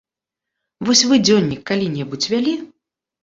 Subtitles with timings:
[0.89, 2.57] Вось вы дзённік калі-небудзь вялі?